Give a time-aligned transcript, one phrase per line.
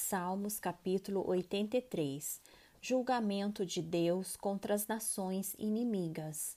[0.00, 2.40] Salmos capítulo 83
[2.80, 6.56] Julgamento de Deus contra as nações inimigas.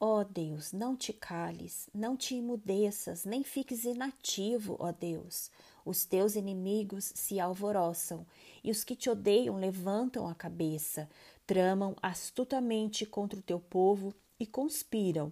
[0.00, 5.50] Ó Deus, não te cales, não te imudeças, nem fiques inativo, ó Deus.
[5.84, 8.26] Os teus inimigos se alvoroçam,
[8.64, 11.10] e os que te odeiam levantam a cabeça,
[11.46, 15.30] tramam astutamente contra o teu povo e conspiram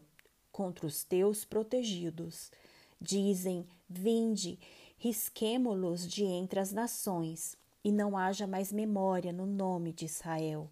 [0.53, 2.53] contra os teus protegidos.
[3.01, 4.59] Dizem: Vinde,
[4.99, 10.69] risquemo-los de entre as nações, e não haja mais memória no nome de Israel,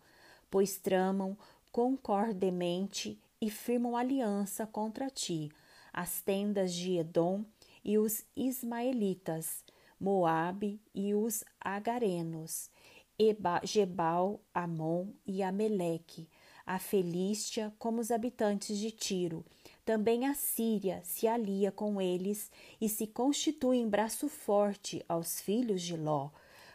[0.51, 1.37] pois tramam
[1.71, 5.51] concordemente e firmam aliança contra ti,
[5.93, 7.45] as tendas de Edom
[7.85, 9.63] e os ismaelitas,
[10.01, 12.69] Moabe e os agarenos,
[13.17, 16.29] Eba, Gebal, Amon e Ameleque,
[16.67, 19.45] a Felístia como os habitantes de Tiro.
[19.85, 25.83] Também a Síria se alia com eles e se constitui em braço forte aos filhos
[25.83, 26.31] de Ló.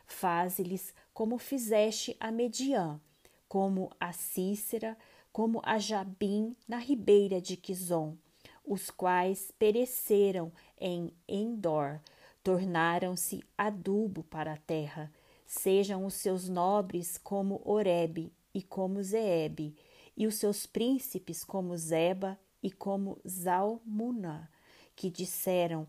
[0.05, 3.01] Faze-lhes como fizeste a Mediã,
[3.47, 4.95] como a Cícera,
[5.31, 8.15] como a Jabim na ribeira de Quizon,
[8.63, 11.99] os quais pereceram em Endor,
[12.43, 15.11] tornaram-se adubo para a terra.
[15.47, 19.75] Sejam os seus nobres como Oreb e como Zeeb,
[20.15, 24.49] e os seus príncipes como Zeba e como Zalmuna,
[24.95, 25.87] que disseram: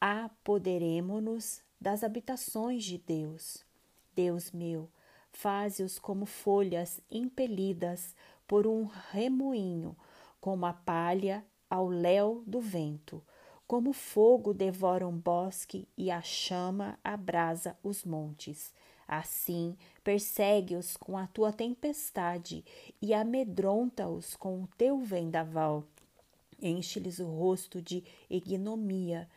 [0.00, 3.64] Apoderemo-nos das habitações de Deus.
[4.14, 4.90] Deus meu,
[5.30, 8.14] faze-os como folhas impelidas
[8.46, 9.96] por um remoinho,
[10.40, 13.22] como a palha ao léu do vento.
[13.66, 18.72] Como fogo devora um bosque e a chama abrasa os montes.
[19.06, 22.64] Assim, persegue-os com a tua tempestade
[23.00, 25.84] e amedronta-os com o teu vendaval.
[26.60, 29.28] Enche-lhes o rosto de ignomia,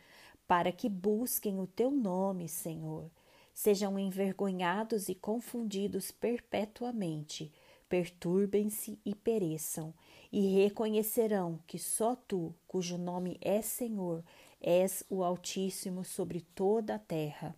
[0.46, 3.10] para que busquem o teu nome, Senhor.
[3.54, 7.52] Sejam envergonhados e confundidos perpetuamente,
[7.88, 9.94] perturbem-se e pereçam,
[10.32, 14.24] e reconhecerão que só tu, cujo nome é Senhor,
[14.60, 17.54] és o Altíssimo sobre toda a terra.